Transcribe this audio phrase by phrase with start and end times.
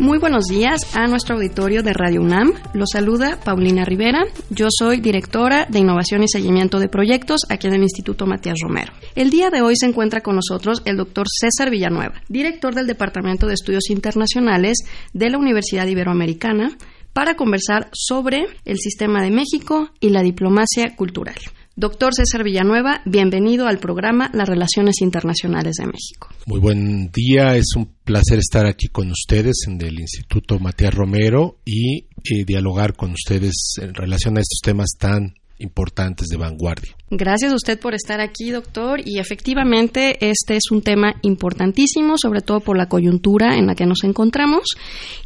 [0.00, 2.52] Muy buenos días a nuestro auditorio de Radio UNAM.
[2.72, 4.26] Los saluda Paulina Rivera.
[4.48, 8.92] Yo soy directora de Innovación y Seguimiento de Proyectos aquí en el Instituto Matías Romero.
[9.16, 13.48] El día de hoy se encuentra con nosotros el doctor César Villanueva, director del Departamento
[13.48, 14.78] de Estudios Internacionales
[15.14, 16.78] de la Universidad Iberoamericana,
[17.12, 21.34] para conversar sobre el sistema de México y la diplomacia cultural.
[21.78, 26.28] Doctor César Villanueva, bienvenido al programa Las Relaciones Internacionales de México.
[26.44, 31.60] Muy buen día, es un placer estar aquí con ustedes en el Instituto Matías Romero
[31.64, 36.94] y eh, dialogar con ustedes en relación a estos temas tan importantes de vanguardia.
[37.10, 39.00] Gracias a usted por estar aquí, doctor.
[39.04, 43.86] Y efectivamente, este es un tema importantísimo, sobre todo por la coyuntura en la que
[43.86, 44.64] nos encontramos.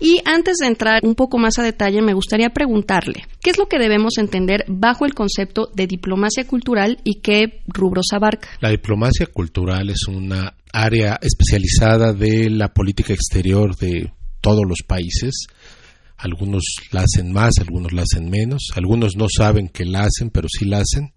[0.01, 3.67] Y antes de entrar un poco más a detalle, me gustaría preguntarle, ¿qué es lo
[3.67, 8.49] que debemos entender bajo el concepto de diplomacia cultural y qué rubros abarca?
[8.61, 15.47] La diplomacia cultural es una área especializada de la política exterior de todos los países
[16.23, 20.47] algunos la hacen más, algunos la hacen menos, algunos no saben que la hacen, pero
[20.49, 21.13] sí la hacen,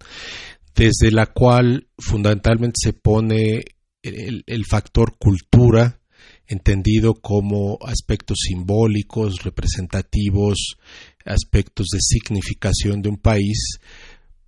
[0.74, 3.64] desde la cual fundamentalmente se pone
[4.02, 6.00] el, factor cultura,
[6.46, 10.76] entendido como aspectos simbólicos, representativos,
[11.24, 13.78] aspectos de significación de un país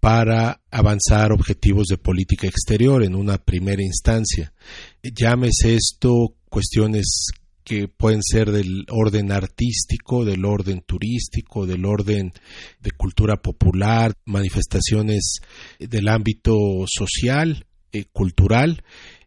[0.00, 4.52] para avanzar objetivos de política exterior en una primera instancia.
[5.02, 7.28] Llámese esto cuestiones
[7.68, 12.32] que pueden ser del orden artístico, del orden turístico, del orden
[12.80, 15.40] de cultura popular, manifestaciones
[15.78, 16.54] del ámbito
[16.86, 18.82] social, eh, cultural,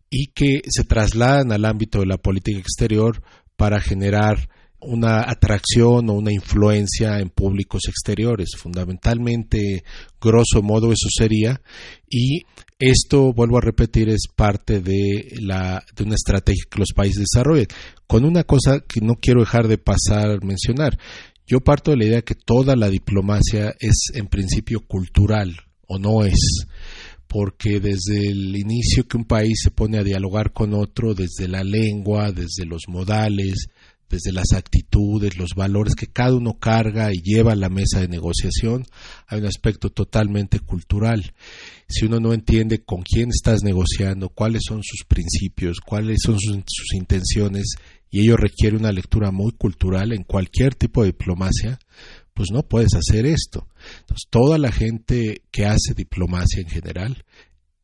[0.10, 3.22] y que se trasladan al ámbito de la política exterior
[3.56, 4.50] para generar
[4.82, 8.52] una atracción o una influencia en públicos exteriores.
[8.58, 9.84] Fundamentalmente,
[10.20, 11.62] grosso modo, eso sería.
[12.10, 12.44] Y
[12.80, 17.68] esto, vuelvo a repetir, es parte de, la, de una estrategia que los países desarrollan.
[18.08, 20.98] Con una cosa que no quiero dejar de pasar mencionar.
[21.46, 25.56] Yo parto de la idea que toda la diplomacia es en principio cultural,
[25.88, 26.66] o no es
[27.32, 31.64] porque desde el inicio que un país se pone a dialogar con otro, desde la
[31.64, 33.70] lengua, desde los modales,
[34.12, 38.08] desde las actitudes, los valores que cada uno carga y lleva a la mesa de
[38.08, 38.86] negociación,
[39.28, 41.34] hay un aspecto totalmente cultural.
[41.88, 46.94] Si uno no entiende con quién estás negociando, cuáles son sus principios, cuáles son sus,
[46.94, 47.76] intenciones,
[48.10, 51.80] y ello requiere una lectura muy cultural en cualquier tipo de diplomacia,
[52.34, 53.68] pues no puedes hacer esto.
[54.02, 57.24] Entonces, toda la gente que hace diplomacia en general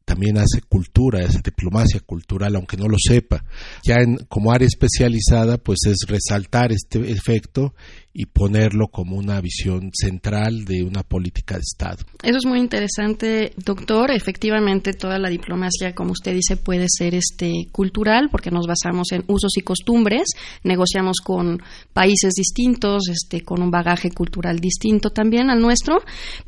[0.08, 3.44] también hace cultura, hace diplomacia cultural, aunque no lo sepa.
[3.86, 7.76] Ya en, como área especializada, pues es resaltar este efecto
[8.20, 12.04] y ponerlo como una visión central de una política de Estado.
[12.24, 14.10] Eso es muy interesante, doctor.
[14.10, 19.24] Efectivamente, toda la diplomacia, como usted dice, puede ser este cultural porque nos basamos en
[19.28, 20.24] usos y costumbres,
[20.64, 21.62] negociamos con
[21.94, 26.00] países distintos, este con un bagaje cultural distinto también al nuestro,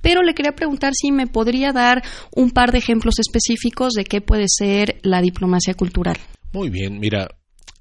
[0.01, 2.01] pero le quería preguntar si me podría dar
[2.35, 6.17] un par de ejemplos específicos de qué puede ser la diplomacia cultural.
[6.51, 7.29] Muy bien, mira,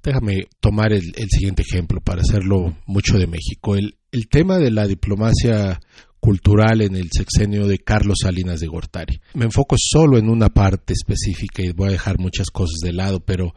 [0.03, 3.75] Déjame tomar el, siguiente ejemplo para hacerlo mucho de México.
[3.75, 3.95] El,
[4.29, 5.79] tema de la diplomacia
[6.19, 9.21] cultural en el sexenio de Carlos Salinas de Gortari.
[9.33, 13.19] Me enfoco solo en una parte específica y voy a dejar muchas cosas de lado,
[13.19, 13.53] pero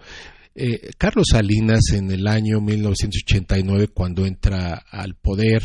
[0.55, 5.63] eh, Carlos Salinas en el año 1989, cuando entra al poder,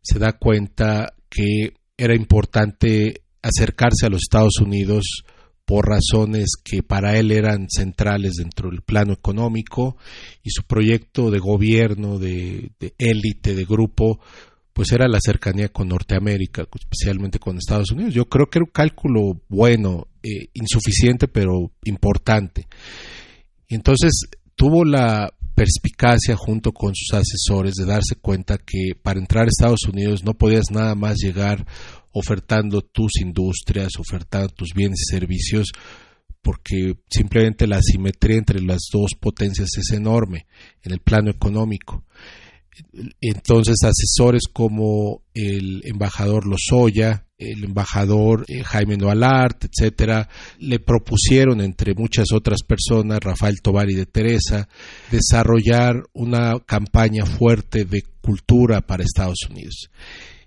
[0.00, 5.24] se da cuenta que era importante acercarse a los Estados Unidos
[5.72, 9.96] por razones que para él eran centrales dentro del plano económico
[10.42, 14.20] y su proyecto de gobierno, de élite, de, grupo,
[14.74, 18.12] pues era la cercanía con Norteamérica, especialmente con Estados Unidos.
[18.12, 22.66] Yo creo que era un cálculo bueno, eh, insuficiente, pero importante.
[23.66, 24.12] Entonces
[24.54, 29.84] tuvo la perspicacia junto con sus asesores de darse cuenta que para entrar a Estados
[29.90, 31.66] Unidos no podías nada más llegar
[32.12, 35.68] ofertando tus industrias, ofertando tus bienes y servicios,
[36.40, 40.46] porque simplemente la asimetría entre las dos potencias es enorme
[40.82, 42.04] en el plano económico.
[43.20, 51.94] Entonces, asesores como el embajador Lozoya, el embajador eh, Jaime Noalart, etcétera, le propusieron, entre
[51.94, 54.68] muchas otras personas, Rafael Tobar y de Teresa,
[55.10, 59.90] desarrollar una campaña fuerte de cultura para Estados Unidos.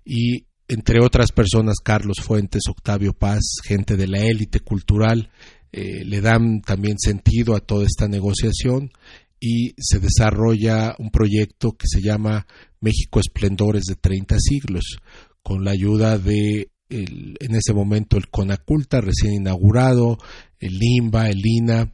[0.04, 5.30] Y entre otras personas, Carlos Fuentes, Octavio Paz, gente de la élite cultural,
[5.72, 8.92] eh, le dan también sentido a toda esta negociación
[9.40, 12.48] y se desarrolla un proyecto que se llama
[12.80, 14.98] México Esplendores de 30 siglos,
[15.44, 20.20] con la ayuda de en ese momento el Conaculta recién inaugurado,
[20.60, 21.92] el LIMBA, el INA,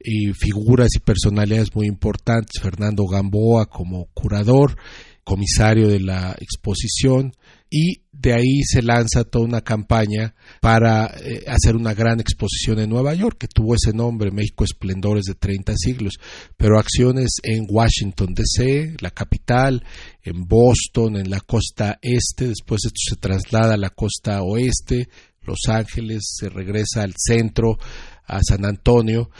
[0.00, 4.76] y figuras y personalidades muy importantes, Fernando Gamboa como curador,
[5.24, 7.34] comisario de la exposición,
[7.74, 12.90] y de ahí se lanza toda una campaña para eh, hacer una gran exposición en
[12.90, 16.18] Nueva York, que tuvo ese nombre, México Esplendores de 30 siglos,
[16.58, 19.82] pero acciones en Washington DC, la capital,
[20.22, 25.08] en Boston, en la costa este, después esto se traslada a la costa oeste,
[25.40, 27.78] Los Ángeles, se regresa al centro,
[28.26, 29.30] a San Antonio,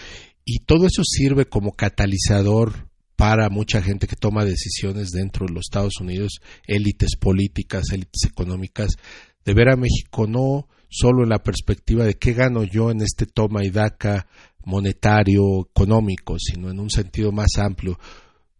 [0.42, 5.64] y todo eso sirve como catalizador para mucha gente que toma decisiones dentro de los
[5.70, 8.96] Estados Unidos, élites políticas, élites económicas,
[9.44, 13.26] de ver a México no solo en la perspectiva de qué gano yo en este
[13.26, 14.26] toma y daca
[14.64, 17.98] monetario, económico, sino en un sentido más amplio.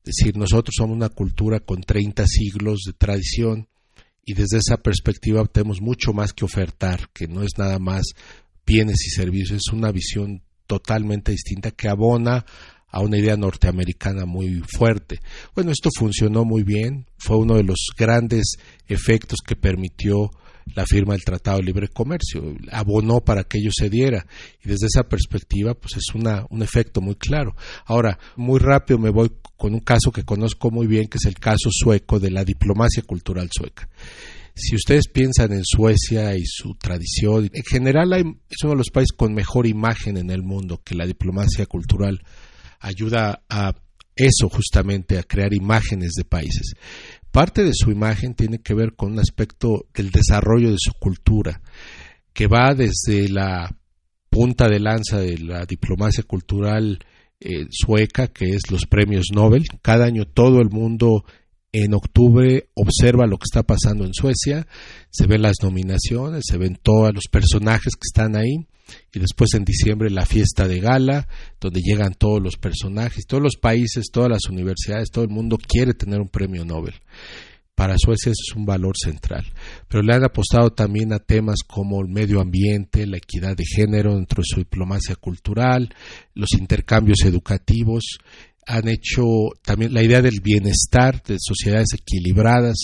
[0.05, 3.69] Es decir, nosotros somos una cultura con 30 siglos de tradición
[4.25, 8.07] y desde esa perspectiva tenemos mucho más que ofertar, que no es nada más
[8.67, 12.45] bienes y servicios, es una visión totalmente distinta que abona
[12.93, 15.21] a una idea norteamericana muy fuerte.
[15.55, 18.57] Bueno, esto funcionó muy bien, fue uno de los grandes
[18.87, 20.31] efectos que permitió
[20.75, 24.27] la firma del Tratado de Libre Comercio, abonó para que ello se diera
[24.63, 27.57] y desde esa perspectiva pues es una, un efecto muy claro.
[27.87, 31.39] Ahora, muy rápido me voy con un caso que conozco muy bien, que es el
[31.39, 33.89] caso sueco de la diplomacia cultural sueca.
[34.55, 39.17] Si ustedes piensan en Suecia y su tradición, en general es uno de los países
[39.17, 42.21] con mejor imagen en el mundo que la diplomacia cultural
[42.83, 43.75] ayuda a
[44.15, 46.75] eso justamente, a crear imágenes de países.
[47.31, 51.63] Parte de su imagen tiene que ver con un aspecto del desarrollo de su cultura,
[52.33, 53.75] que va desde la
[54.29, 56.99] punta de lanza de la diplomacia cultural
[57.41, 59.65] eh, sueca, que es los premios Nobel.
[59.81, 61.25] Cada año todo el mundo
[61.73, 64.67] en octubre observa lo que está pasando en Suecia,
[65.11, 68.67] se ven las nominaciones, se ven todos los personajes que están ahí
[69.13, 71.29] y después en diciembre la fiesta de gala,
[71.61, 75.95] donde llegan todos los personajes, todos los países, todas las universidades, todo el mundo quiere
[75.95, 76.95] tener un premio Nobel.
[77.75, 79.47] Para Suecia eso es un valor central.
[79.89, 84.15] Pero le han apostado también a temas como el medio ambiente, la equidad de género
[84.15, 85.89] dentro de su diplomacia cultural,
[86.35, 88.19] los intercambios educativos,
[88.67, 89.23] han hecho
[89.63, 92.77] también la idea del bienestar, de sociedades equilibradas.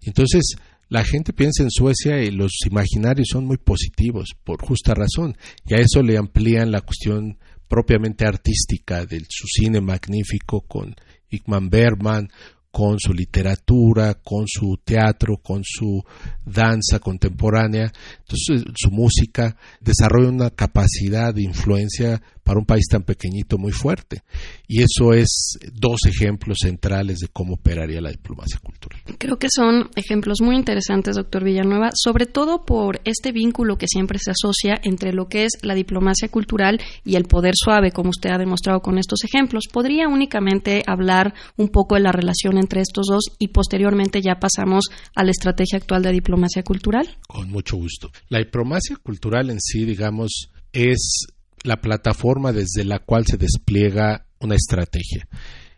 [0.00, 0.56] Entonces,
[0.88, 5.36] la gente piensa en Suecia y los imaginarios son muy positivos, por justa razón,
[5.66, 10.94] y a eso le amplían la cuestión propiamente artística de su cine magnífico con
[11.30, 12.28] Igman Bergman,
[12.70, 16.02] con su literatura, con su teatro, con su
[16.44, 23.58] danza contemporánea, entonces su música desarrolla una capacidad de influencia para un país tan pequeñito
[23.58, 24.22] muy fuerte.
[24.68, 29.00] Y eso es dos ejemplos centrales de cómo operaría la diplomacia cultural.
[29.18, 34.18] Creo que son ejemplos muy interesantes, doctor Villanueva, sobre todo por este vínculo que siempre
[34.18, 38.30] se asocia entre lo que es la diplomacia cultural y el poder suave, como usted
[38.30, 39.64] ha demostrado con estos ejemplos.
[39.72, 44.84] ¿Podría únicamente hablar un poco de la relación entre estos dos y posteriormente ya pasamos
[45.14, 47.08] a la estrategia actual de diplomacia cultural?
[47.26, 48.10] Con mucho gusto.
[48.28, 51.26] La diplomacia cultural en sí, digamos, es
[51.64, 55.26] la plataforma desde la cual se despliega una estrategia.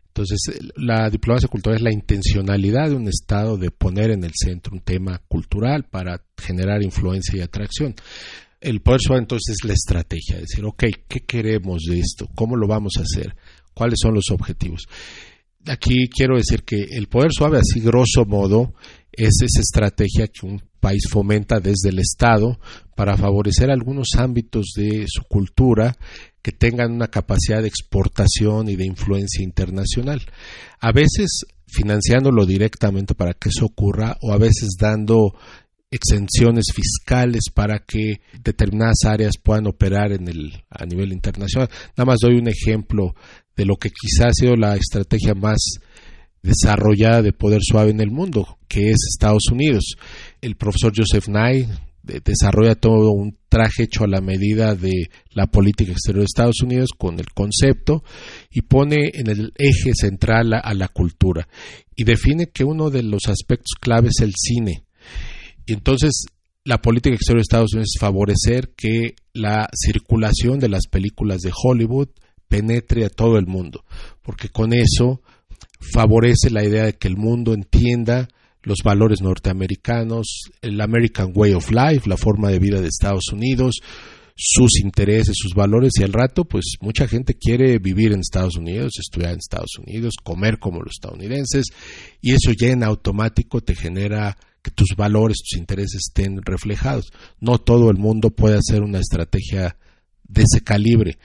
[0.08, 0.38] Entonces,
[0.76, 4.80] la diplomacia cultural es la intencionalidad de un Estado de poner en el centro un
[4.80, 7.94] tema cultural para generar influencia y atracción.
[8.60, 12.28] El poder suave entonces es la estrategia, decir, ok, ¿qué queremos de esto?
[12.34, 13.36] ¿Cómo lo vamos a hacer?
[13.74, 14.86] ¿Cuáles son los objetivos?
[15.66, 18.72] Aquí quiero decir que el poder suave, así grosso modo,
[19.16, 22.58] es esa estrategia que un país fomenta desde el Estado
[22.94, 25.96] para favorecer algunos ámbitos de su cultura
[26.42, 30.20] que tengan una capacidad de exportación y de influencia internacional.
[30.80, 35.34] A veces financiándolo directamente para que eso ocurra o a veces dando
[35.90, 41.68] exenciones fiscales para que determinadas áreas puedan operar en el, a nivel internacional.
[41.96, 43.14] Nada más doy un ejemplo
[43.56, 45.58] de lo que quizás ha sido la estrategia más
[46.42, 49.96] desarrollada de poder suave en el mundo, que es Estados Unidos.
[50.40, 51.66] El profesor Joseph Nye
[52.02, 56.90] desarrolla todo un traje hecho a la medida de la política exterior de Estados Unidos
[56.96, 58.04] con el concepto
[58.50, 61.48] y pone en el eje central a, a la cultura
[61.96, 64.84] y define que uno de los aspectos claves es el cine.
[65.66, 66.26] Y entonces
[66.64, 71.52] la política exterior de Estados Unidos es favorecer que la circulación de las películas de
[71.54, 72.08] Hollywood
[72.48, 73.84] penetre a todo el mundo,
[74.22, 75.22] porque con eso
[75.80, 78.28] favorece la idea de que el mundo entienda
[78.62, 83.76] los valores norteamericanos, el American Way of Life, la forma de vida de Estados Unidos,
[84.36, 88.92] sus intereses, sus valores y al rato pues mucha gente quiere vivir en Estados Unidos,
[88.98, 91.66] estudiar en Estados Unidos, comer como los estadounidenses
[92.20, 97.12] y eso ya en automático te genera que tus valores, tus intereses estén reflejados.
[97.40, 99.76] No todo el mundo puede hacer una estrategia
[100.24, 101.18] de ese calibre.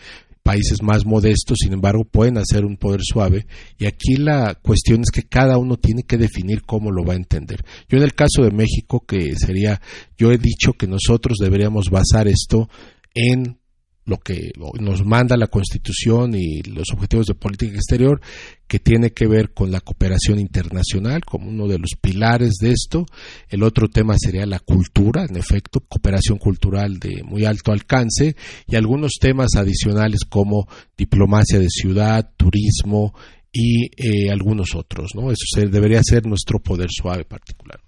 [0.44, 3.46] Países más modestos, sin embargo, pueden hacer un poder suave
[3.78, 7.18] y aquí la cuestión es que cada uno tiene que definir cómo lo va a
[7.18, 7.64] entender.
[7.88, 9.80] Yo en el caso de México, que sería,
[10.18, 12.70] yo he dicho que nosotros deberíamos basar esto
[13.14, 13.61] en
[14.06, 18.20] lo que nos manda la Constitución y los objetivos de política exterior,
[18.68, 23.06] que tiene que ver con la cooperación internacional como uno de los pilares de esto.
[23.50, 28.36] El otro tema sería la cultura, en efecto, cooperación cultural de muy alto alcance
[28.68, 30.68] y algunos temas adicionales como
[30.98, 33.14] diplomacia de ciudad, turismo
[33.52, 35.12] y eh, algunos otros.
[35.16, 35.32] ¿no?
[35.32, 37.80] Eso debería ser nuestro poder suave particular.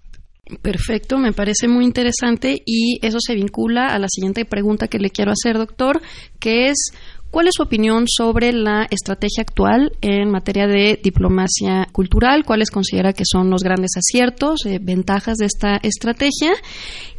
[0.60, 5.10] Perfecto, me parece muy interesante y eso se vincula a la siguiente pregunta que le
[5.10, 6.02] quiero hacer, doctor,
[6.38, 6.92] que es
[7.34, 12.44] ¿Cuál es su opinión sobre la estrategia actual en materia de diplomacia cultural?
[12.44, 16.52] ¿Cuáles considera que son los grandes aciertos, eh, ventajas de esta estrategia?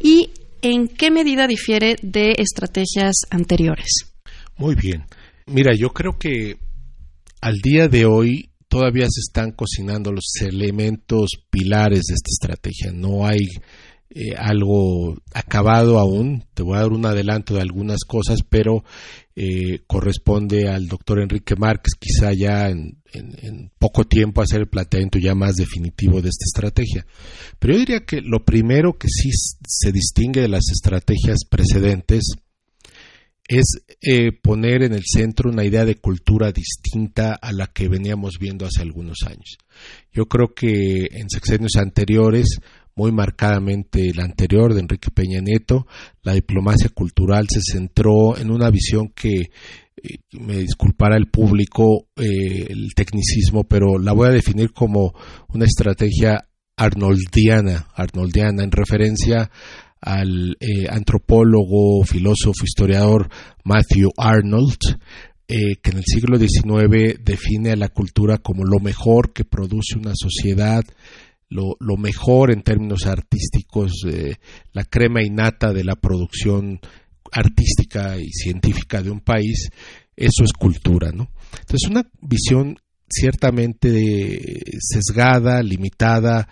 [0.02, 0.30] ¿Y
[0.62, 4.14] en qué medida difiere de estrategias anteriores?
[4.56, 5.04] Muy bien.
[5.44, 6.56] Mira, yo creo que
[7.42, 12.92] al día de hoy todavía se están cocinando los elementos pilares de esta estrategia.
[12.92, 13.46] No hay
[14.08, 16.44] eh, algo acabado aún.
[16.54, 18.84] Te voy a dar un adelanto de algunas cosas, pero
[19.34, 25.18] eh, corresponde al doctor Enrique Márquez, quizá ya en, en, poco tiempo hacer el planteamiento
[25.18, 27.06] ya más definitivo de esta estrategia.
[27.58, 32.36] Pero yo diría que lo primero que sí se distingue de las estrategias precedentes
[33.48, 38.38] es eh, poner en el centro una idea de cultura distinta a la que veníamos
[38.40, 39.58] viendo hace algunos años.
[40.12, 42.58] Yo creo que en sexenios anteriores,
[42.96, 45.86] muy marcadamente el anterior de Enrique Peña Nieto,
[46.22, 49.50] la diplomacia cultural se centró en una visión que
[50.02, 55.14] eh, me disculpará el público eh, el tecnicismo, pero la voy a definir como
[55.48, 59.50] una estrategia arnoldiana, arnoldiana en referencia
[60.00, 63.28] al eh, antropólogo, filósofo, historiador
[63.64, 64.78] Matthew Arnold,
[65.48, 69.96] eh, que en el siglo XIX define a la cultura como lo mejor que produce
[69.96, 70.84] una sociedad,
[71.48, 74.34] lo, mejor en términos artísticos, eh,
[74.72, 76.80] la crema innata de la producción
[77.30, 79.70] artística y científica de un país,
[80.16, 81.30] eso es cultura, ¿no?
[81.60, 86.48] Entonces, una visión ciertamente sesgada, limitada,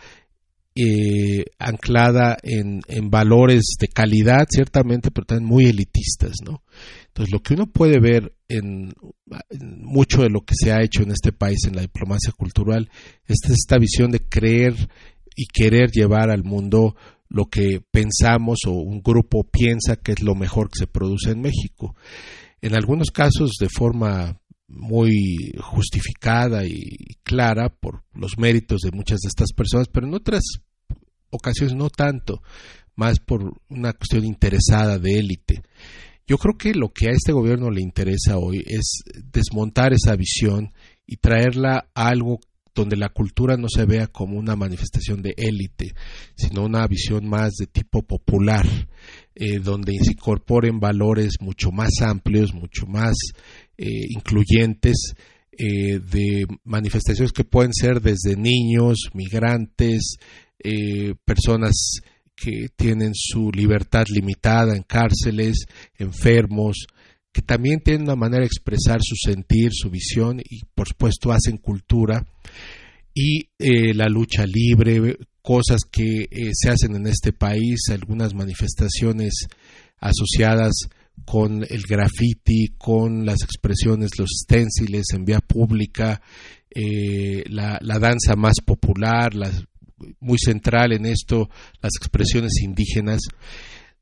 [0.76, 6.62] eh, anclada en, valores de calidad, ciertamente, pero también muy elitistas, ¿no?
[7.07, 8.93] Entonces, lo que uno puede ver en,
[9.61, 12.90] mucho de lo que se ha hecho en este país en la diplomacia cultural
[13.26, 14.75] es esta visión de creer
[15.37, 16.97] y querer llevar al mundo
[17.28, 21.40] lo que pensamos o un grupo piensa que es lo mejor que se produce en
[21.40, 21.95] México.
[22.61, 29.28] En algunos casos de forma muy justificada y clara por los méritos de muchas de
[29.28, 30.43] estas personas, pero en otras
[31.35, 32.43] ocasiones no tanto,
[32.97, 35.62] más por una cuestión interesada de élite.
[36.26, 40.73] Yo creo que lo que a este gobierno le interesa hoy es desmontar esa visión
[41.07, 42.41] y traerla a algo
[42.75, 45.95] donde la cultura no se vea como una manifestación de élite,
[46.35, 48.67] sino una visión más de tipo popular,
[49.35, 53.14] eh, donde se incorporen valores mucho más amplios, mucho más
[53.79, 55.14] eh, incluyentes,
[55.57, 60.17] eh, de manifestaciones que pueden ser desde niños, migrantes,
[61.25, 62.01] personas
[62.35, 65.67] que tienen su libertad limitada en cárceles,
[65.99, 66.87] enfermos,
[67.33, 71.59] que también tienen una manera de expresar su sentir, su visión y por supuesto hacen
[71.59, 72.25] cultura
[73.13, 79.47] y eh, la lucha libre, cosas que eh, se hacen en este país, algunas manifestaciones
[79.99, 80.73] asociadas
[81.25, 86.21] con el graffiti, con las expresiones, los stenciles en vía pública,
[86.71, 89.51] eh, la, danza más popular, la,
[90.21, 91.49] muy central en esto,
[91.81, 93.21] las expresiones indígenas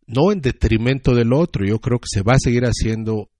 [0.06, 3.30] no en detrimento del otro, yo creo que se va a seguir haciendo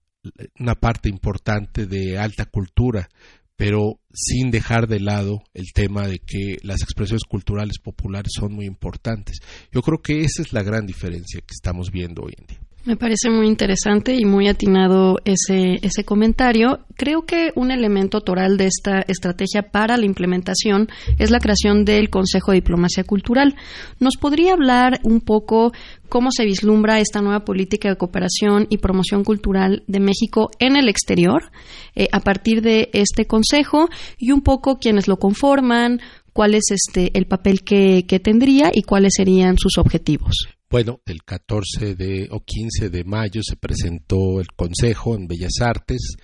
[0.59, 3.09] una parte importante de alta cultura,
[3.55, 8.65] pero sin dejar de lado el tema de que las expresiones culturales populares son muy
[8.65, 9.39] importantes.
[9.71, 12.62] Yo creo que esa es la gran diferencia que estamos viendo hoy en día.
[12.85, 16.79] Me parece muy interesante y muy atinado ese, ese comentario.
[16.97, 22.09] Creo que un elemento toral de esta estrategia para la implementación es la creación del
[22.09, 23.55] Consejo de Diplomacia Cultural.
[24.01, 25.71] ¿Nos podría hablar un poco
[26.09, 30.89] cómo se vislumbra esta nueva política de cooperación y promoción cultural de México en el
[30.89, 31.51] exterior
[31.95, 33.87] eh, a partir de este Consejo
[34.17, 36.01] y un poco quienes lo conforman,
[36.33, 40.49] cuál es este el papel que, que tendría y cuáles serían sus objetivos.
[40.73, 46.15] Bueno, el 14 de, o 15 de mayo se presentó el Consejo en Bellas Artes.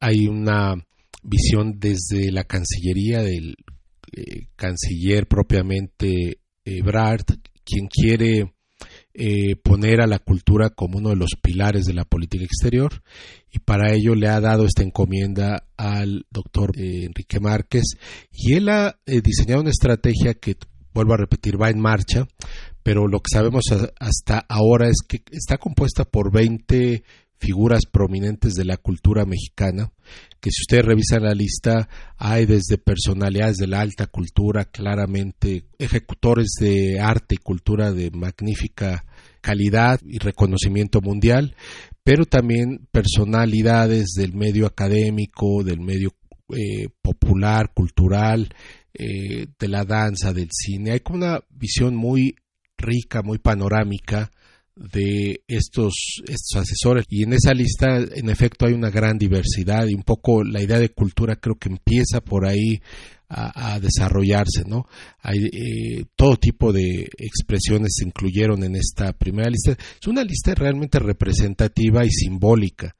[0.00, 0.82] Hay una
[1.22, 3.54] visión desde la Cancillería del
[4.16, 7.26] eh, canciller propiamente Ebrard,
[7.66, 8.54] quien quiere
[9.12, 13.02] eh, poner a la cultura como uno de los pilares de la política exterior
[13.52, 17.98] y para ello le ha dado esta encomienda al doctor eh, Enrique Márquez
[18.32, 20.56] y él ha diseñado una estrategia que,
[20.94, 22.26] vuelvo a repetir, va en marcha,
[22.82, 23.64] pero lo que sabemos
[23.98, 27.02] hasta ahora es que está compuesta por 20
[27.42, 29.92] figuras prominentes de la cultura mexicana,
[30.40, 36.52] que si ustedes revisan la lista, hay desde personalidades de la alta cultura, claramente ejecutores
[36.60, 39.04] de arte y cultura de magnífica
[39.40, 41.56] calidad y reconocimiento mundial,
[42.04, 46.14] pero también personalidades del medio académico, del medio
[46.50, 48.54] eh, popular, cultural,
[48.94, 50.92] eh, de la danza, del cine.
[50.92, 52.36] Hay como una visión muy
[52.82, 54.30] rica, muy panorámica
[54.74, 55.94] de estos,
[56.26, 57.04] estos asesores.
[57.08, 60.78] Y en esa lista en efecto hay una gran diversidad y un poco la idea
[60.78, 62.80] de cultura creo que empieza por ahí
[63.34, 64.86] a, desarrollarse no
[65.22, 69.72] hay eh, todo tipo de expresiones se incluyeron en esta primera lista.
[69.72, 72.94] Es una lista realmente representativa y simbólica.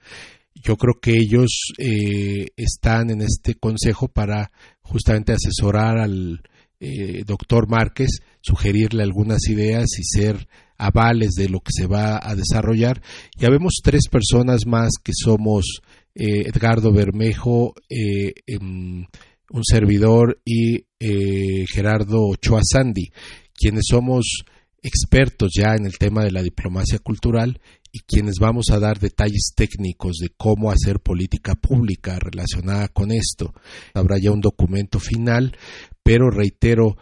[0.54, 6.40] Yo creo que ellos eh, están en este consejo para justamente asesorar al
[6.84, 8.08] eh, doctor Márquez,
[8.40, 13.00] sugerirle algunas ideas y ser avales de lo que se va a desarrollar.
[13.38, 15.80] Ya vemos tres personas más que somos
[16.14, 19.06] eh, Edgardo Bermejo, eh, em,
[19.50, 23.12] un servidor y eh, Gerardo Ochoa Sandi,
[23.54, 24.44] quienes somos
[24.82, 27.60] expertos ya en el tema de la diplomacia cultural
[27.92, 33.52] y quienes vamos a dar detalles técnicos de cómo hacer política pública relacionada con esto.
[33.94, 35.54] Habrá ya un documento final,
[36.02, 36.96] pero reitero,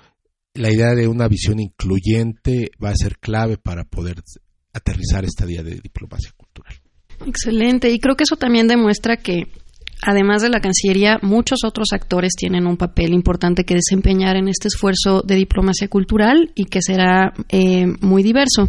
[0.54, 4.22] la idea de una visión incluyente va a ser clave para poder
[4.72, 6.74] aterrizar esta día de diplomacia cultural.
[7.26, 9.46] Excelente, y creo que eso también demuestra que
[10.02, 14.68] Además de la Cancillería, muchos otros actores tienen un papel importante que desempeñar en este
[14.68, 18.68] esfuerzo de diplomacia cultural y que será eh, muy diverso.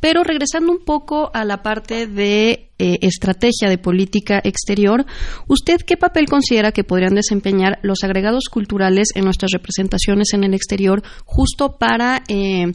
[0.00, 5.04] Pero regresando un poco a la parte de eh, estrategia de política exterior,
[5.46, 10.54] ¿usted qué papel considera que podrían desempeñar los agregados culturales en nuestras representaciones en el
[10.54, 12.72] exterior justo para eh,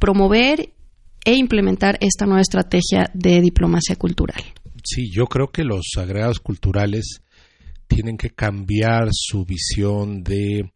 [0.00, 0.70] promover
[1.26, 4.42] e implementar esta nueva estrategia de diplomacia cultural?
[4.82, 7.22] Sí, yo creo que los agregados culturales
[7.86, 10.74] tienen que cambiar su visión de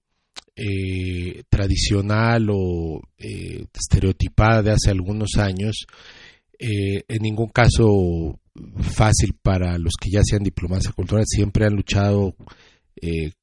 [0.60, 5.86] eh, tradicional o eh, estereotipada de hace algunos años,
[6.58, 8.40] eh, en ningún caso
[8.80, 12.34] fácil para los que ya sean diplomacia cultural, siempre han luchado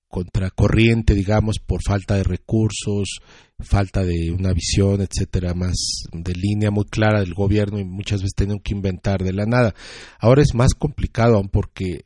[0.09, 3.07] contra corriente, digamos, por falta de recursos,
[3.59, 5.77] falta de una visión, etcétera, más
[6.11, 9.73] de línea muy clara del gobierno y muchas veces tienen que inventar de la nada.
[10.19, 12.03] Ahora es más complicado aún porque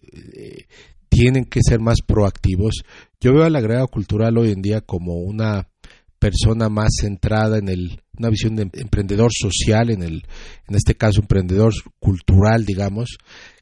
[1.19, 2.83] tienen que ser más proactivos.
[3.19, 5.67] Yo veo al agregado cultural hoy en día como una
[6.17, 10.23] persona más centrada en el, una visión de emprendedor social, en, el,
[10.69, 13.17] en este caso emprendedor cultural, digamos,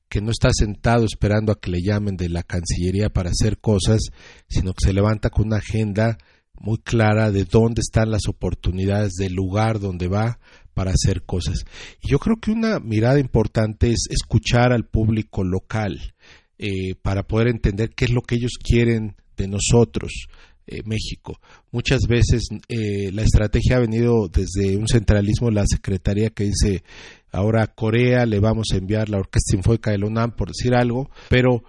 [0.08, 4.02] que no está sentado esperando a que le llamen de la Cancillería para hacer cosas,
[4.48, 6.20] sino que se levanta con una agenda
[6.60, 10.38] muy clara de dónde están las oportunidades del lugar donde va
[10.76, 11.66] para hacer cosas.
[12.04, 16.14] Y yo creo que una mirada importante es escuchar al público local,
[16.60, 20.28] eh, para poder entender qué es lo que ellos quieren de nosotros,
[20.70, 21.40] eh, México.
[21.72, 26.84] Muchas veces eh, la estrategia ha venido desde un centralismo la Secretaría que dice
[27.32, 30.76] ahora a Corea le vamos a enviar la Orquesta Sinfónica de la UNAM, por decir
[30.76, 31.64] algo, pero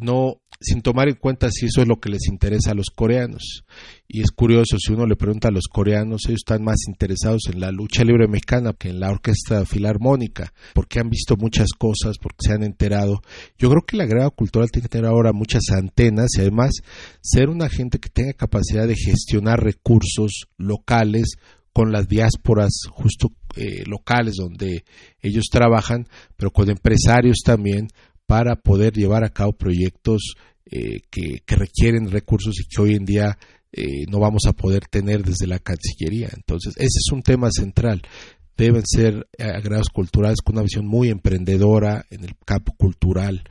[0.00, 3.64] no sin tomar en cuenta si eso es lo que les interesa a los coreanos.
[4.08, 7.60] Y es curioso, si uno le pregunta a los coreanos, ellos están más interesados en
[7.60, 12.46] la lucha libre mexicana que en la orquesta filarmónica, porque han visto muchas cosas, porque
[12.46, 13.20] se han enterado.
[13.58, 16.72] Yo creo que la grado cultural tiene que tener ahora muchas antenas y además
[17.20, 21.36] ser una gente que tenga capacidad de gestionar recursos locales
[21.72, 24.84] con las diásporas justo eh, locales donde
[25.20, 27.88] ellos trabajan, pero con empresarios también
[28.28, 30.34] para poder llevar a cabo proyectos
[30.70, 33.38] eh, que, requieren recursos y que hoy en día
[33.72, 36.28] eh, no vamos a poder tener desde la Cancillería.
[36.36, 38.02] Entonces, ese es un tema central.
[38.54, 43.44] Deben ser agrados culturales con una visión muy emprendedora en el campo cultural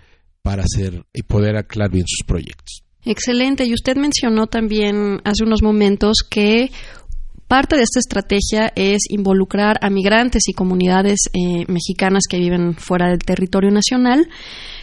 [0.43, 2.83] para hacer y poder aclarar bien sus proyectos.
[3.03, 3.65] Excelente.
[3.65, 6.69] Y usted mencionó también hace unos momentos que
[7.47, 13.09] Parte de esta estrategia es involucrar a migrantes y comunidades eh, mexicanas que viven fuera
[13.09, 14.27] del territorio nacional.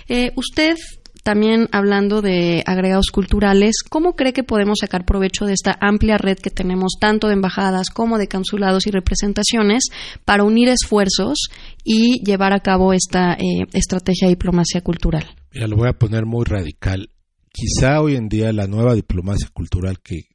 [0.08, 0.76] Eh, usted
[1.22, 6.38] también hablando de agregados culturales, ¿cómo cree que podemos sacar provecho de esta amplia red
[6.38, 9.84] que tenemos tanto de embajadas como de consulados y representaciones
[10.24, 11.48] para unir esfuerzos
[11.82, 15.24] y llevar a cabo esta eh, estrategia de diplomacia cultural?
[15.52, 17.10] Mira, lo voy a poner muy radical.
[17.50, 20.33] Quizá hoy en día la nueva diplomacia cultural que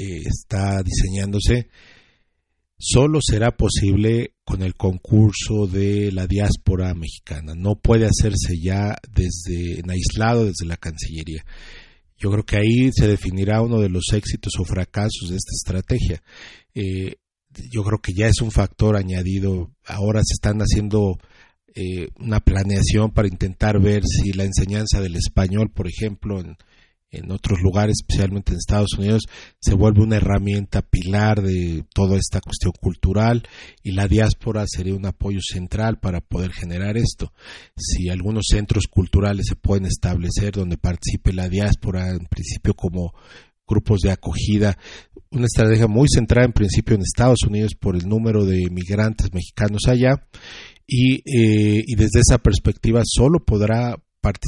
[0.00, 1.68] eh, está diseñándose
[2.80, 7.52] solo será posible con el concurso de la diáspora mexicana.
[7.54, 11.44] No puede hacerse ya desde en aislado desde la Cancillería.
[12.16, 16.22] Yo creo que ahí se definirá uno de los éxitos o fracasos de esta estrategia.
[16.74, 17.16] Eh,
[17.70, 19.70] yo creo que ya es un factor añadido.
[19.84, 21.18] Ahora se están haciendo
[21.74, 26.56] eh, una planeación para intentar ver si la enseñanza del español, por ejemplo, en,
[27.10, 29.24] en otros lugares, especialmente en Estados Unidos,
[29.60, 33.42] se vuelve una herramienta pilar de toda esta cuestión cultural
[33.82, 37.32] y la diáspora sería un apoyo central para poder generar esto.
[37.76, 43.12] Si algunos centros culturales se pueden establecer donde participe la diáspora, en principio como
[43.66, 44.76] grupos de acogida,
[45.30, 49.82] una estrategia muy centrada en principio en Estados Unidos por el número de migrantes mexicanos
[49.86, 50.26] allá
[50.86, 53.96] y, eh, y desde esa perspectiva solo podrá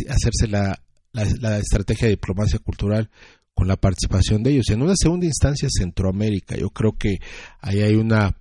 [0.08, 0.81] hacerse la
[1.12, 3.10] la, estrategia de diplomacia cultural
[3.54, 4.70] con la participación de ellos.
[4.70, 6.56] En una segunda instancia, Centroamérica.
[6.56, 7.18] Yo creo que
[7.60, 8.36] ahí hay una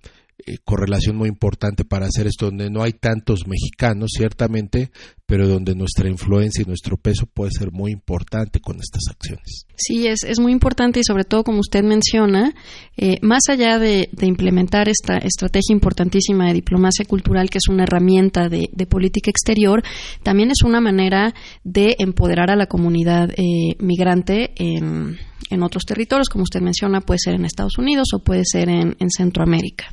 [0.46, 4.90] eh, correlación muy importante para hacer esto, donde no hay tantos mexicanos, ciertamente,
[5.32, 9.64] pero donde nuestra influencia y nuestro peso puede ser muy importante con estas acciones.
[9.76, 12.52] Sí, es, es muy importante y sobre todo, como usted menciona,
[12.98, 18.50] eh, más allá de, implementar esta estrategia importantísima de diplomacia cultural, que es una herramienta
[18.50, 19.82] de, política exterior,
[20.22, 21.32] también es una manera
[21.64, 25.16] de empoderar a la comunidad eh, migrante en
[25.52, 28.96] en otros territorios, como usted menciona, puede ser en Estados Unidos o puede ser en,
[29.10, 29.84] Centroamérica.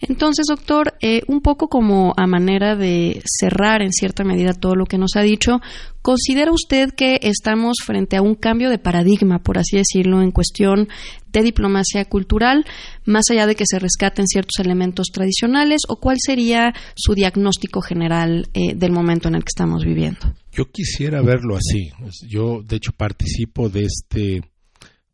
[0.00, 4.86] Entonces, doctor, eh, un poco como a manera de cerrar en cierta medida todo lo
[4.86, 5.60] que nos ha dicho,
[6.00, 10.88] ¿considera usted que estamos frente a un cambio de paradigma, por así decirlo, en cuestión
[11.32, 12.64] de diplomacia cultural,
[13.04, 18.48] más allá de que se rescaten ciertos elementos tradicionales, o cuál sería su diagnóstico general
[18.54, 20.34] eh, del momento en el que estamos viviendo?
[20.52, 21.90] Yo quisiera verlo así.
[22.26, 24.42] Yo, de hecho, participo de este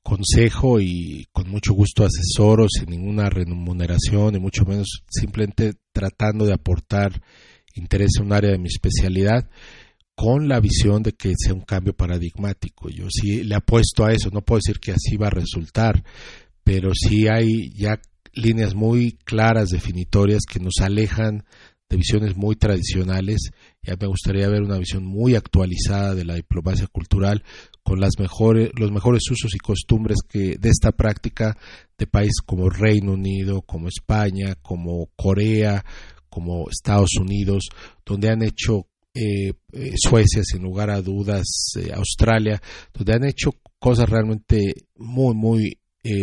[0.07, 6.53] consejo y con mucho gusto asesoro sin ninguna remuneración y mucho menos simplemente tratando de
[6.53, 7.21] aportar
[7.75, 9.51] interés en un área de mi especialidad
[10.14, 12.88] con la visión de que sea un cambio paradigmático.
[12.88, 16.05] Yo sí le apuesto a eso, no puedo decir que así va a resultar,
[16.62, 18.01] pero sí hay ya
[18.33, 21.45] líneas muy claras, definitorias, que nos alejan
[21.88, 23.51] de visiones muy tradicionales.
[23.83, 27.44] Ya me gustaría ver una visión muy actualizada de la diplomacia cultural
[27.83, 31.57] con las mejores, los mejores usos y costumbres que de esta práctica
[31.96, 35.85] de países como Reino Unido, como España, como Corea,
[36.29, 37.68] como Estados Unidos,
[38.05, 41.46] donde han hecho eh, eh, Suecia, sin lugar a dudas,
[41.81, 42.61] eh, Australia,
[42.92, 45.79] donde han hecho cosas realmente muy, muy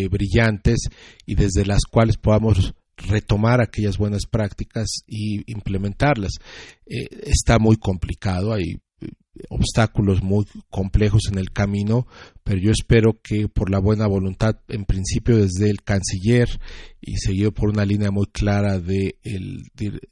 [0.10, 0.88] brillantes
[1.26, 6.34] y desde las cuales podamos retomar aquellas buenas prácticas y implementarlas.
[6.86, 8.82] está muy complicado, hay
[9.50, 12.08] obstáculos muy complejos en el camino,
[12.44, 16.50] pero yo espero que por la buena voluntad, en principio desde el canciller
[17.02, 19.64] y seguido por una línea muy clara del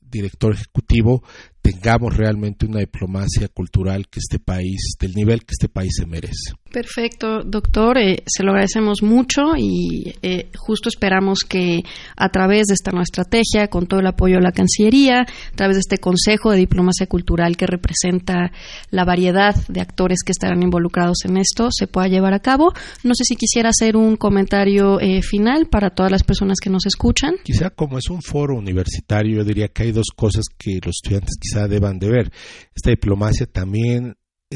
[0.01, 1.23] director ejecutivo,
[1.61, 6.53] tengamos realmente una diplomacia cultural que este país, del nivel que este país se merece.
[6.71, 7.97] Perfecto, doctor.
[7.97, 11.81] Eh, se lo agradecemos mucho y eh, justo esperamos que
[12.15, 15.75] a través de esta nueva estrategia, con todo el apoyo de la Cancillería, a través
[15.75, 18.51] de este Consejo de Diplomacia Cultural que representa
[18.89, 22.73] la variedad de actores que estarán involucrados en esto, se pueda llevar a cabo.
[23.03, 26.85] No sé si quisiera hacer un comentario eh, final para todas las personas que nos
[26.85, 27.35] escuchan.
[27.43, 31.35] Quizá como es un foro universitario, yo diría que hay dos cosas que los estudiantes
[31.39, 32.31] quizá deban de ver.
[32.75, 34.15] Esta diplomacia también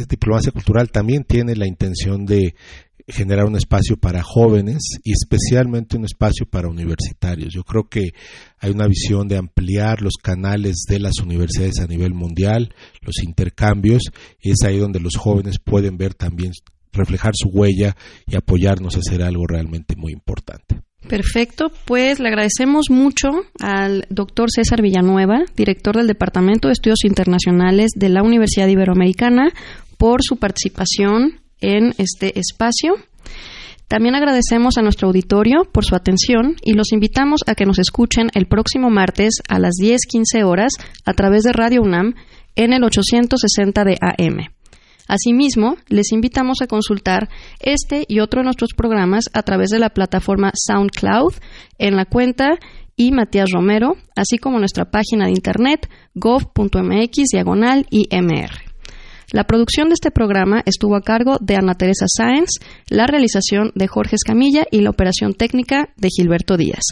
[0.10, 2.56] diplomacia cultural también tiene la intención de
[3.08, 7.54] generar un espacio para jóvenes y especialmente un espacio para universitarios.
[7.54, 8.14] Yo creo que
[8.58, 14.04] hay una visión de ampliar los canales de las universidades a nivel mundial, los intercambios,
[14.42, 16.52] y es ahí donde los jóvenes pueden ver también
[16.96, 17.96] reflejar su huella
[18.28, 20.82] y apoyarnos a hacer algo realmente muy importante.
[21.08, 23.30] Perfecto, pues le agradecemos mucho
[23.60, 29.52] al doctor César Villanueva, director del Departamento de Estudios Internacionales de la Universidad Iberoamericana,
[29.98, 32.96] por su participación en este espacio.
[33.88, 38.30] También agradecemos a nuestro auditorio por su atención y los invitamos a que nos escuchen
[38.34, 40.74] el próximo martes a las 10:15 horas
[41.06, 42.16] a través de Radio UNAM
[42.56, 44.55] en el 860 de AM.
[45.08, 49.90] Asimismo, les invitamos a consultar este y otro de nuestros programas a través de la
[49.90, 51.34] plataforma SoundCloud
[51.78, 52.58] en la cuenta
[52.96, 58.66] y Matías Romero, así como nuestra página de internet gov.mx diagonal IMR.
[59.32, 62.52] La producción de este programa estuvo a cargo de Ana Teresa Sáenz,
[62.90, 66.84] la realización de Jorge Escamilla y la operación técnica de Gilberto Díaz.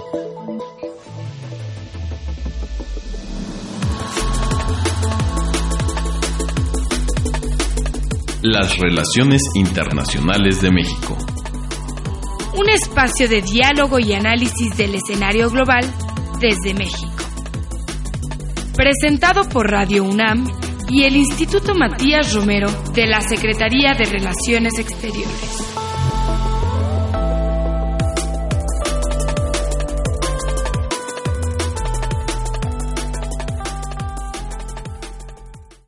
[8.43, 11.17] Las relaciones internacionales de México.
[12.57, 15.83] Un espacio de diálogo y análisis del escenario global
[16.39, 17.11] desde México.
[18.75, 20.47] Presentado por Radio UNAM
[20.91, 25.70] y el Instituto Matías Romero de la Secretaría de Relaciones Exteriores.